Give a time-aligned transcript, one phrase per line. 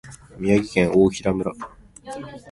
[0.39, 1.51] 宮城県大衡村